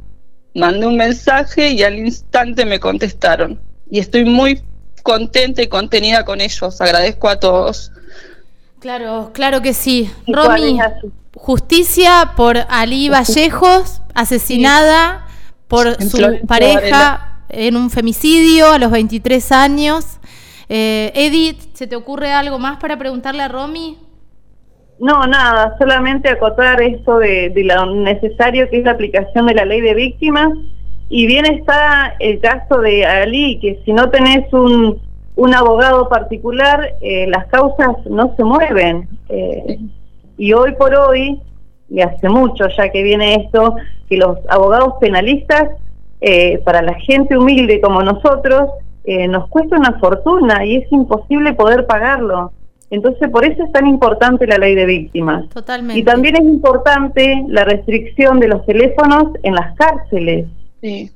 mandé 0.55 0.87
un 0.87 0.97
mensaje 0.97 1.69
y 1.69 1.83
al 1.83 1.99
instante 1.99 2.65
me 2.65 2.79
contestaron. 2.79 3.59
Y 3.89 3.99
estoy 3.99 4.25
muy 4.25 4.63
contenta 5.03 5.61
y 5.61 5.67
contenida 5.67 6.25
con 6.25 6.41
ellos. 6.41 6.81
Agradezco 6.81 7.29
a 7.29 7.39
todos. 7.39 7.91
Claro, 8.83 9.31
claro 9.33 9.61
que 9.61 9.71
sí. 9.71 10.11
Romy, 10.27 10.77
justicia 11.35 12.33
por 12.35 12.57
Ali 12.67 13.07
Vallejos, 13.07 14.01
asesinada 14.13 15.25
por 15.69 15.93
su 16.03 16.45
pareja 16.45 17.45
en 17.47 17.77
un 17.77 17.89
femicidio 17.89 18.73
a 18.73 18.79
los 18.79 18.91
23 18.91 19.53
años. 19.53 20.19
Eh, 20.67 21.13
Edith, 21.15 21.61
¿se 21.71 21.87
te 21.87 21.95
ocurre 21.95 22.33
algo 22.33 22.59
más 22.59 22.77
para 22.77 22.97
preguntarle 22.97 23.43
a 23.43 23.47
Romy? 23.47 23.97
No, 24.99 25.25
nada, 25.27 25.77
solamente 25.79 26.27
acotar 26.27 26.81
esto 26.81 27.19
de, 27.19 27.53
lo 27.55 27.85
necesario 27.95 28.69
que 28.69 28.79
es 28.79 28.83
la 28.83 28.91
aplicación 28.91 29.45
de 29.45 29.53
la 29.53 29.63
ley 29.63 29.79
de 29.79 29.93
víctimas. 29.93 30.49
Y 31.07 31.25
bien 31.25 31.45
está 31.45 32.17
el 32.19 32.41
caso 32.41 32.81
de 32.81 33.05
Ali, 33.05 33.59
que 33.61 33.81
si 33.85 33.93
no 33.93 34.09
tenés 34.09 34.51
un, 34.51 34.99
un 35.35 35.53
abogado 35.53 36.09
particular, 36.09 36.95
eh, 37.01 37.27
las 37.27 37.47
causas 37.47 37.97
no 38.09 38.35
se 38.35 38.43
mueven. 38.43 39.07
Eh, 39.29 39.79
y 40.37 40.53
hoy 40.53 40.73
por 40.73 40.93
hoy, 40.95 41.41
y 41.89 42.01
hace 42.01 42.29
mucho 42.29 42.67
ya 42.75 42.89
que 42.89 43.03
viene 43.03 43.35
esto, 43.35 43.75
que 44.09 44.17
los 44.17 44.37
abogados 44.49 44.95
penalistas, 44.99 45.69
eh, 46.21 46.59
para 46.59 46.81
la 46.81 46.93
gente 46.95 47.37
humilde 47.37 47.81
como 47.81 48.01
nosotros, 48.01 48.69
nos 49.05 49.49
cuesta 49.49 49.77
una 49.77 49.99
fortuna 49.99 50.65
y 50.65 50.77
es 50.77 50.89
imposible 50.89 51.51
poder 51.55 51.85
pagarlo. 51.85 52.53
Entonces, 52.89 53.29
por 53.31 53.43
eso 53.43 53.61
es 53.65 53.71
tan 53.73 53.85
importante 53.85 54.47
la 54.47 54.57
ley 54.57 54.75
de 54.75 54.85
víctimas. 54.85 55.49
Totalmente. 55.49 55.99
Y 55.99 56.03
también 56.03 56.37
es 56.37 56.43
importante 56.43 57.43
la 57.49 57.65
restricción 57.65 58.39
de 58.39 58.47
los 58.47 58.65
teléfonos 58.65 59.33
en 59.43 59.55
las 59.55 59.75
cárceles. 59.75 60.45
Sí. 60.79 61.11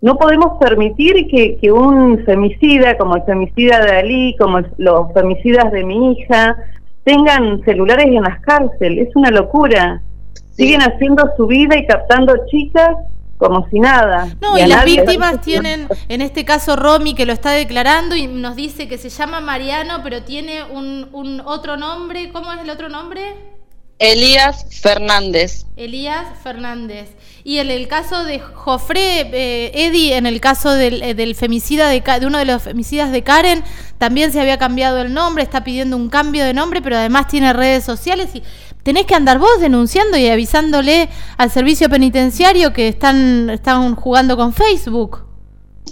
No 0.00 0.16
podemos 0.16 0.58
permitir 0.60 1.26
que, 1.28 1.58
que, 1.60 1.72
un 1.72 2.24
femicida, 2.24 2.96
como 2.98 3.16
el 3.16 3.22
femicida 3.22 3.80
de 3.80 3.96
Ali, 3.98 4.36
como 4.38 4.60
los 4.76 5.12
femicidas 5.14 5.72
de 5.72 5.84
mi 5.84 6.12
hija, 6.12 6.56
tengan 7.04 7.62
celulares 7.64 8.06
en 8.06 8.22
las 8.22 8.40
cárceles. 8.40 9.08
Es 9.08 9.16
una 9.16 9.30
locura. 9.30 10.02
Siguen 10.52 10.80
haciendo 10.82 11.24
su 11.36 11.46
vida 11.46 11.76
y 11.76 11.86
captando 11.86 12.34
chicas 12.50 12.96
como 13.38 13.68
si 13.68 13.80
nada. 13.80 14.28
No, 14.40 14.58
y, 14.58 14.66
las 14.66 14.84
víctimas 14.84 15.40
tienen, 15.40 15.88
en 16.08 16.20
este 16.20 16.44
caso 16.44 16.76
Romy, 16.76 17.14
que 17.14 17.26
lo 17.26 17.32
está 17.32 17.50
declarando 17.52 18.16
y 18.16 18.26
nos 18.26 18.56
dice 18.56 18.88
que 18.88 18.98
se 18.98 19.08
llama 19.08 19.40
Mariano, 19.40 20.00
pero 20.02 20.22
tiene 20.22 20.64
un, 20.64 21.08
un 21.12 21.40
otro 21.44 21.76
nombre. 21.76 22.30
¿Cómo 22.32 22.52
es 22.52 22.60
el 22.60 22.70
otro 22.70 22.88
nombre? 22.88 23.20
Elías 23.98 24.66
Fernández. 24.80 25.66
Elías 25.76 26.26
Fernández. 26.42 27.08
Y 27.44 27.58
en 27.58 27.70
el 27.70 27.88
caso 27.88 28.24
de 28.24 28.40
Jofre, 28.40 29.20
eh, 29.32 29.70
Eddie, 29.72 30.16
en 30.16 30.26
el 30.26 30.40
caso 30.40 30.72
del, 30.72 31.02
eh, 31.02 31.14
del 31.14 31.34
femicida 31.34 31.88
de, 31.88 32.00
de, 32.00 32.26
uno 32.26 32.38
de 32.38 32.44
los 32.44 32.62
femicidas 32.62 33.12
de 33.12 33.22
Karen, 33.22 33.62
también 33.98 34.32
se 34.32 34.40
había 34.40 34.58
cambiado 34.58 35.00
el 35.00 35.14
nombre, 35.14 35.42
está 35.42 35.64
pidiendo 35.64 35.96
un 35.96 36.08
cambio 36.08 36.44
de 36.44 36.52
nombre, 36.52 36.82
pero 36.82 36.96
además 36.96 37.28
tiene 37.28 37.52
redes 37.52 37.84
sociales 37.84 38.30
y 38.34 38.42
tenés 38.82 39.06
que 39.06 39.14
andar 39.14 39.38
vos 39.38 39.60
denunciando 39.60 40.18
y 40.18 40.28
avisándole 40.28 41.08
al 41.38 41.50
servicio 41.50 41.88
penitenciario 41.88 42.72
que 42.72 42.88
están, 42.88 43.48
están 43.50 43.94
jugando 43.94 44.36
con 44.36 44.52
Facebook. 44.52 45.24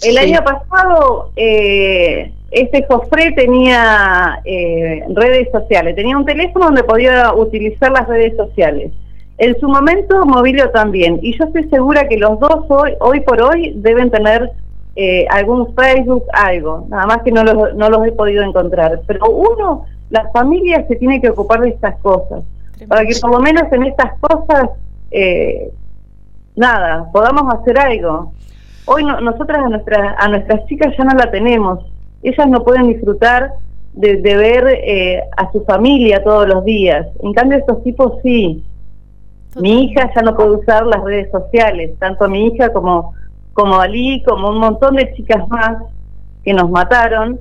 El 0.03 0.19
año 0.19 0.43
pasado, 0.45 1.31
eh, 1.37 2.33
este 2.55 2.87
Jofre 2.89 3.33
tenía 3.33 4.41
eh, 4.45 5.05
redes 5.11 5.49
sociales, 5.53 5.95
tenía 5.97 6.17
un 6.17 6.25
teléfono 6.25 6.67
donde 6.67 6.85
podía 6.85 7.33
utilizar 7.35 7.93
las 7.93 8.09
redes 8.09 8.37
sociales. 8.37 8.93
En 9.39 9.59
su 9.59 9.69
momento, 9.69 10.25
Movilio 10.25 10.71
también. 10.71 11.19
Y 11.21 11.37
yo 11.37 11.45
estoy 11.45 11.69
segura 11.69 12.09
que 12.09 12.17
los 12.17 12.39
dos 12.39 12.67
hoy, 12.69 12.93
hoy 13.01 13.21
por 13.21 13.43
hoy 13.43 13.73
deben 13.77 14.11
tener 14.11 14.51
eh, 14.97 15.27
algún 15.29 15.75
Facebook, 15.75 16.25
algo. 16.33 16.87
Nada 16.89 17.07
más 17.07 17.23
que 17.23 17.33
no 17.33 17.43
los, 17.43 17.75
no 17.75 17.91
los 17.91 18.07
he 18.07 18.13
podido 18.13 18.45
encontrar. 18.45 19.01
Pero 19.07 19.27
uno, 19.27 19.87
la 20.11 20.29
familia 20.31 20.87
se 20.87 20.97
tiene 20.97 21.21
que 21.21 21.31
ocupar 21.31 21.61
de 21.61 21.71
estas 21.71 21.97
cosas 21.99 22.45
para 22.89 23.05
que 23.07 23.15
por 23.21 23.31
lo 23.31 23.41
menos 23.41 23.65
en 23.73 23.85
estas 23.85 24.19
cosas, 24.21 24.71
eh, 25.11 25.71
nada, 26.57 27.11
podamos 27.13 27.55
hacer 27.55 27.79
algo. 27.79 28.33
Hoy 28.87 29.05
nosotras 29.05 29.65
a, 29.65 29.69
nuestra, 29.69 30.17
a 30.19 30.29
nuestras 30.29 30.67
chicas 30.67 30.95
ya 30.97 31.05
no 31.05 31.15
la 31.15 31.31
tenemos, 31.31 31.81
ellas 32.25 32.49
no 32.49 32.65
pueden 32.65 32.89
disfrutar 32.89 33.53
de, 33.93 34.17
ver 34.17 34.67
eh, 34.67 35.23
a 35.37 35.51
su 35.53 35.65
familia 35.65 36.23
todos 36.25 36.49
los 36.49 36.65
días, 36.65 37.07
en 37.23 37.33
cambio 37.33 37.59
estos 37.59 37.83
tipos 37.83 38.15
sí. 38.23 38.63
Mi 39.61 39.85
hija 39.85 40.11
ya 40.15 40.23
no 40.23 40.35
puede 40.35 40.51
usar 40.51 40.85
las 40.85 41.03
redes 41.05 41.31
sociales, 41.31 41.93
tanto 42.01 42.29
mi 42.29 42.49
hija 42.49 42.73
como, 42.73 43.15
como 43.53 43.81
Ali, 43.81 44.23
como 44.27 44.51
un 44.51 44.59
montón 44.59 44.97
de 44.97 45.15
chicas 45.15 45.47
más 45.49 45.79
que 46.45 46.53
nos 46.53 46.71
mataron. 46.71 47.39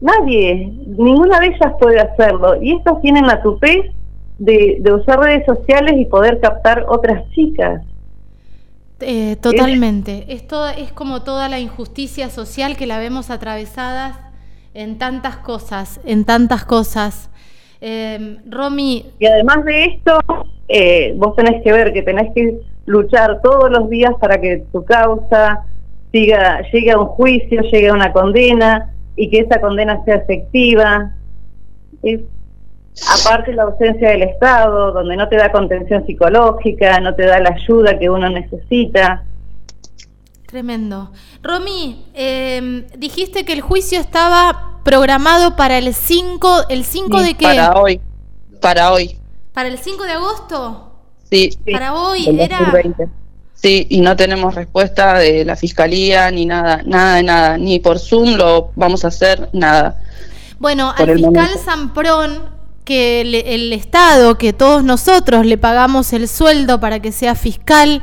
Nadie, 0.00 0.72
ninguna 0.86 1.40
de 1.40 1.48
ellas 1.48 1.74
puede 1.80 2.00
hacerlo. 2.00 2.62
Y 2.62 2.76
estos 2.76 3.00
tienen 3.02 3.26
la 3.26 3.42
tupez 3.42 3.90
de, 4.38 4.82
usar 4.92 5.20
redes 5.20 5.44
sociales 5.44 5.94
y 5.98 6.06
poder 6.06 6.40
captar 6.40 6.84
otras 6.88 7.28
chicas. 7.30 7.82
Eh, 9.00 9.36
totalmente. 9.36 10.26
Esto 10.28 10.68
es 10.68 10.92
como 10.92 11.22
toda 11.22 11.48
la 11.48 11.58
injusticia 11.58 12.28
social 12.28 12.76
que 12.76 12.86
la 12.86 12.98
vemos 12.98 13.30
atravesadas 13.30 14.18
en 14.74 14.98
tantas 14.98 15.36
cosas, 15.38 16.00
en 16.04 16.24
tantas 16.24 16.64
cosas. 16.64 17.30
Eh, 17.80 18.38
Romy. 18.48 19.06
Y 19.18 19.26
además 19.26 19.64
de 19.64 19.84
esto, 19.84 20.18
eh, 20.68 21.14
vos 21.16 21.34
tenés 21.34 21.62
que 21.62 21.72
ver 21.72 21.92
que 21.92 22.02
tenés 22.02 22.32
que 22.34 22.60
luchar 22.86 23.40
todos 23.42 23.70
los 23.70 23.88
días 23.88 24.12
para 24.20 24.40
que 24.40 24.64
tu 24.72 24.84
causa 24.84 25.64
siga, 26.12 26.60
llegue 26.72 26.90
a 26.90 26.98
un 26.98 27.06
juicio, 27.06 27.62
llegue 27.62 27.88
a 27.88 27.94
una 27.94 28.12
condena 28.12 28.92
y 29.16 29.30
que 29.30 29.40
esa 29.40 29.60
condena 29.60 30.04
sea 30.04 30.16
efectiva. 30.16 31.12
Es 32.02 32.20
Aparte 33.08 33.52
la 33.52 33.64
ausencia 33.64 34.10
del 34.10 34.22
Estado, 34.22 34.92
donde 34.92 35.16
no 35.16 35.28
te 35.28 35.36
da 35.36 35.50
contención 35.50 36.04
psicológica, 36.06 37.00
no 37.00 37.14
te 37.14 37.26
da 37.26 37.40
la 37.40 37.50
ayuda 37.50 37.98
que 37.98 38.10
uno 38.10 38.28
necesita. 38.28 39.22
Tremendo. 40.46 41.10
Romy, 41.42 42.06
em, 42.14 42.86
dijiste 42.98 43.44
que 43.44 43.52
el 43.52 43.60
juicio 43.60 44.00
estaba 44.00 44.80
programado 44.84 45.56
para 45.56 45.78
el 45.78 45.94
5, 45.94 46.68
¿el 46.68 46.84
5 46.84 47.20
de 47.22 47.34
qué? 47.34 47.44
Para 47.44 47.72
hoy, 47.80 48.00
para 48.60 48.92
hoy. 48.92 49.16
¿Para 49.52 49.68
el 49.68 49.78
5 49.78 50.04
de 50.04 50.12
agosto? 50.12 50.92
Sí. 51.30 51.56
Para 51.70 51.94
hoy 51.94 52.36
era... 52.38 52.72
Sí, 53.54 53.86
y 53.90 54.00
no 54.00 54.16
tenemos 54.16 54.54
respuesta 54.54 55.18
de 55.18 55.44
la 55.44 55.54
fiscalía 55.54 56.30
ni 56.30 56.46
nada, 56.46 56.80
nada 56.86 57.16
de 57.16 57.22
nada, 57.22 57.58
ni 57.58 57.78
por 57.78 57.98
Zoom 57.98 58.36
lo 58.36 58.72
vamos 58.74 59.04
a 59.04 59.08
hacer, 59.08 59.50
nada. 59.52 60.00
Bueno, 60.58 60.94
al 60.96 61.14
fiscal 61.14 61.50
Samprón 61.62 62.59
que 62.84 63.20
el, 63.20 63.72
Estado, 63.72 64.38
que 64.38 64.52
todos 64.52 64.82
nosotros 64.82 65.46
le 65.46 65.58
pagamos 65.58 66.12
el 66.12 66.28
sueldo 66.28 66.80
para 66.80 67.00
que 67.00 67.12
sea 67.12 67.34
fiscal 67.34 68.02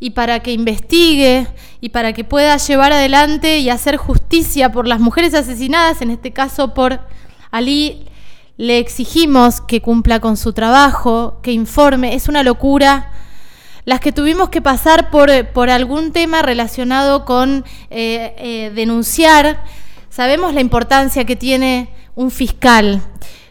y 0.00 0.10
para 0.10 0.40
que 0.40 0.52
investigue 0.52 1.46
y 1.80 1.90
para 1.90 2.12
que 2.12 2.24
pueda 2.24 2.56
llevar 2.56 2.92
adelante 2.92 3.58
y 3.58 3.70
hacer 3.70 3.96
justicia 3.96 4.72
por 4.72 4.86
las 4.86 5.00
mujeres 5.00 5.34
asesinadas, 5.34 6.00
en 6.02 6.10
este 6.10 6.32
caso 6.32 6.74
por 6.74 7.00
Ali, 7.50 8.06
le 8.56 8.78
exigimos 8.78 9.60
que 9.60 9.82
cumpla 9.82 10.20
con 10.20 10.36
su 10.36 10.52
trabajo, 10.52 11.40
que 11.42 11.52
informe. 11.52 12.14
Es 12.14 12.28
una 12.28 12.42
locura 12.42 13.10
las 13.84 14.00
que 14.00 14.12
tuvimos 14.12 14.48
que 14.48 14.62
pasar 14.62 15.10
por, 15.10 15.30
por 15.48 15.70
algún 15.70 16.12
tema 16.12 16.40
relacionado 16.42 17.24
con 17.24 17.64
eh, 17.90 18.34
eh, 18.38 18.72
denunciar 18.74 19.62
sabemos 20.14 20.54
la 20.54 20.60
importancia 20.60 21.24
que 21.24 21.34
tiene 21.34 21.88
un 22.14 22.30
fiscal. 22.30 23.02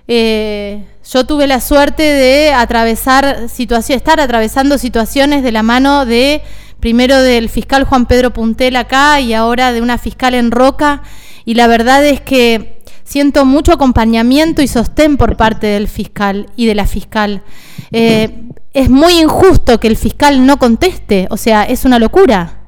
Eh, 0.07 0.83
yo 1.11 1.25
tuve 1.25 1.47
la 1.47 1.61
suerte 1.61 2.03
de 2.03 2.51
atravesar 2.51 3.49
situaciones, 3.49 3.97
estar 3.97 4.19
atravesando 4.19 4.77
situaciones 4.77 5.43
de 5.43 5.51
la 5.51 5.63
mano 5.63 6.05
de 6.05 6.41
primero 6.79 7.21
del 7.21 7.49
fiscal 7.49 7.85
Juan 7.85 8.05
Pedro 8.05 8.33
Puntel 8.33 8.75
acá 8.75 9.21
y 9.21 9.33
ahora 9.33 9.71
de 9.71 9.81
una 9.81 9.97
fiscal 9.97 10.33
en 10.33 10.51
Roca. 10.51 11.03
Y 11.45 11.55
la 11.55 11.67
verdad 11.67 12.05
es 12.05 12.21
que 12.21 12.81
siento 13.03 13.45
mucho 13.45 13.71
acompañamiento 13.71 14.61
y 14.61 14.67
sostén 14.67 15.17
por 15.17 15.37
parte 15.37 15.67
del 15.67 15.87
fiscal 15.87 16.47
y 16.55 16.65
de 16.65 16.75
la 16.75 16.87
fiscal. 16.87 17.43
Eh, 17.91 18.49
es 18.73 18.89
muy 18.89 19.19
injusto 19.19 19.79
que 19.79 19.87
el 19.87 19.97
fiscal 19.97 20.45
no 20.45 20.57
conteste, 20.57 21.27
o 21.29 21.37
sea, 21.37 21.63
es 21.63 21.85
una 21.85 21.99
locura. 21.99 22.62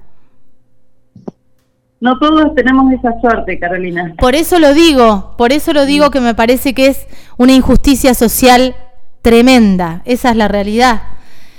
No 2.05 2.19
todos 2.19 2.53
tenemos 2.53 2.93
esa 2.93 3.19
suerte, 3.19 3.57
Carolina. 3.57 4.13
Por 4.19 4.35
eso 4.35 4.59
lo 4.59 4.75
digo, 4.75 5.33
por 5.39 5.51
eso 5.51 5.73
lo 5.73 5.87
digo 5.87 6.11
que 6.11 6.21
me 6.21 6.35
parece 6.35 6.75
que 6.75 6.85
es 6.85 7.07
una 7.35 7.53
injusticia 7.53 8.13
social 8.13 8.75
tremenda, 9.23 10.03
esa 10.05 10.29
es 10.29 10.35
la 10.35 10.47
realidad. 10.47 11.01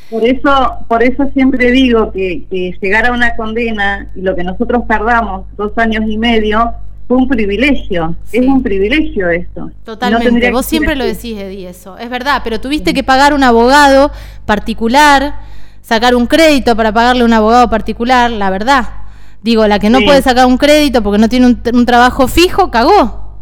Por 0.08 0.24
eso, 0.24 0.76
por 0.86 1.02
eso 1.02 1.28
siempre 1.34 1.72
digo 1.72 2.12
que, 2.12 2.46
llegar 2.80 3.06
a 3.06 3.12
una 3.12 3.34
condena 3.34 4.06
y 4.14 4.20
lo 4.20 4.36
que 4.36 4.44
nosotros 4.44 4.84
tardamos 4.86 5.46
dos 5.56 5.76
años 5.78 6.04
y 6.06 6.16
medio 6.16 6.74
fue 7.08 7.16
un 7.16 7.26
privilegio, 7.26 8.14
es 8.30 8.46
un 8.46 8.62
privilegio 8.62 9.28
esto. 9.28 9.72
Totalmente, 9.82 10.52
vos 10.52 10.64
siempre 10.64 10.94
lo 10.94 11.04
decís, 11.04 11.36
Eddie, 11.36 11.70
eso, 11.70 11.98
es 11.98 12.08
verdad, 12.08 12.42
pero 12.44 12.60
tuviste 12.60 12.94
que 12.94 13.02
pagar 13.02 13.34
un 13.34 13.42
abogado 13.42 14.12
particular, 14.44 15.40
sacar 15.82 16.14
un 16.14 16.28
crédito 16.28 16.76
para 16.76 16.92
pagarle 16.92 17.22
a 17.22 17.24
un 17.24 17.32
abogado 17.32 17.68
particular, 17.68 18.30
la 18.30 18.48
verdad. 18.50 19.05
Digo, 19.43 19.66
la 19.66 19.78
que 19.78 19.90
no 19.90 20.00
puede 20.00 20.23
sacar 20.23 20.47
un 20.47 20.59
crédito 20.59 21.02
porque 21.02 21.19
no 21.19 21.28
tiene 21.28 21.47
un, 21.47 21.87
trabajo 21.87 22.28
fijo, 22.28 22.71
cagó. 22.71 23.38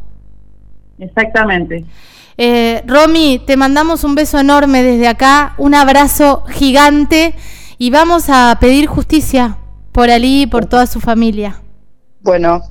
Exactamente. 0.99 1.85
Eh, 2.37 2.83
Romy, 2.87 3.41
te 3.47 3.57
mandamos 3.57 4.05
un 4.05 4.15
beso 4.15 4.39
enorme 4.39 4.83
desde 4.83 5.09
acá, 5.09 5.55
un 5.57 5.75
abrazo 5.75 6.45
gigante 6.49 7.35
y 7.79 7.91
vamos 7.91 8.25
a 8.29 8.57
pedir 8.61 8.87
justicia 8.87 9.57
por 9.93 10.11
Ali 10.11 10.43
y 10.43 10.47
por 10.47 10.67
toda 10.67 10.87
su 10.87 11.01
familia. 11.01 11.61
Bueno, 12.21 12.63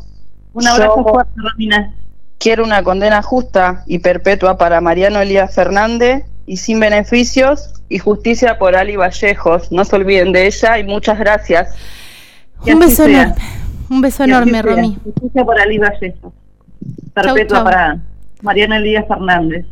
un 0.54 0.68
abrazo 0.68 1.04
fuerte, 1.04 1.32
Romina. 1.36 1.94
Quiero 2.38 2.64
una 2.66 2.84
condena 2.84 3.22
justa 3.22 3.84
y 3.88 4.00
perpetua 4.00 4.58
para 4.58 4.82
Mariano 4.82 5.22
Elías 5.22 5.56
Fernández 5.56 6.26
y 6.46 6.58
sin 6.58 6.80
beneficios 6.80 7.74
y 7.88 8.00
justicia 8.00 8.58
por 8.58 8.76
Ali 8.76 8.96
Vallejos. 8.96 9.72
No 9.72 9.86
se 9.86 9.96
olviden 9.96 10.32
de 10.32 10.48
ella 10.48 10.78
y 10.78 10.84
muchas 10.84 11.18
gracias. 11.18 11.74
Un 12.66 12.80
beso 12.80 13.06
enorme. 13.06 13.36
Un 13.90 14.02
beso 14.02 14.24
enorme, 14.24 14.62
Romy. 14.62 14.98
Justicia 15.04 15.46
Ali 15.62 15.78
Vallejo. 15.78 16.34
Perpetua 17.14 17.64
para 17.64 18.02
Mariana 18.42 18.78
Elías 18.78 19.06
Fernández. 19.08 19.66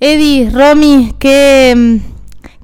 Eddie, 0.00 0.50
Romy, 0.50 1.14
qué, 1.18 2.00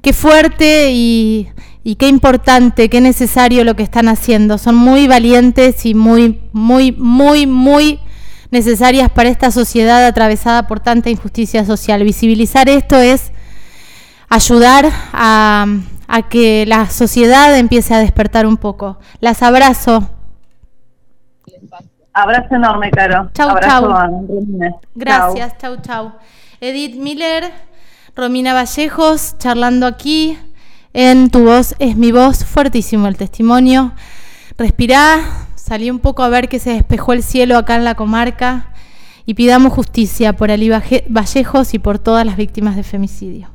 qué 0.01 0.13
fuerte 0.13 0.91
y, 0.91 1.49
y, 1.83 1.95
qué 1.95 2.07
importante, 2.07 2.89
qué 2.89 3.01
necesario 3.01 3.63
lo 3.63 3.75
que 3.75 3.83
están 3.83 4.07
haciendo. 4.07 4.57
Son 4.57 4.75
muy 4.75 5.07
valientes 5.07 5.85
y 5.85 5.95
muy, 5.95 6.41
muy, 6.51 6.91
muy, 6.91 7.47
muy 7.47 7.99
necesarias 8.51 9.09
para 9.09 9.29
esta 9.29 9.49
sociedad 9.49 10.05
atravesada 10.05 10.67
por 10.67 10.79
tanta 10.79 11.09
injusticia 11.09 11.65
social. 11.65 12.03
Visibilizar 12.03 12.69
esto 12.69 12.97
es 12.97 13.31
ayudar 14.29 14.89
a, 15.13 15.65
a 16.07 16.21
que 16.23 16.65
la 16.65 16.89
sociedad 16.89 17.57
empiece 17.57 17.93
a 17.93 17.99
despertar 17.99 18.45
un 18.45 18.57
poco. 18.57 18.99
Las 19.19 19.41
abrazo. 19.41 20.09
Abrazo 22.13 22.55
enorme, 22.55 22.91
Caro. 22.91 23.31
Chau, 23.33 23.49
abrazo 23.49 23.89
chau. 23.89 24.81
Gracias, 24.93 25.57
chau, 25.57 25.77
chau. 25.81 26.11
Edith 26.61 26.95
Miller, 26.95 27.51
Romina 28.15 28.53
Vallejos, 28.53 29.37
charlando 29.39 29.87
aquí 29.87 30.37
en 30.93 31.31
Tu 31.31 31.43
Voz 31.43 31.75
es 31.79 31.97
mi 31.97 32.11
voz, 32.11 32.45
fuertísimo 32.45 33.07
el 33.07 33.17
testimonio. 33.17 33.93
Respirá, 34.57 35.19
salí 35.55 35.89
un 35.89 35.99
poco 35.99 36.21
a 36.21 36.29
ver 36.29 36.47
que 36.47 36.59
se 36.59 36.69
despejó 36.69 37.13
el 37.13 37.23
cielo 37.23 37.57
acá 37.57 37.75
en 37.75 37.83
la 37.83 37.95
comarca 37.95 38.67
y 39.25 39.33
pidamos 39.33 39.73
justicia 39.73 40.33
por 40.33 40.51
Ali 40.51 40.69
Vallejos 40.69 41.73
y 41.73 41.79
por 41.79 41.97
todas 41.97 42.25
las 42.25 42.37
víctimas 42.37 42.75
de 42.75 42.83
femicidio. 42.83 43.52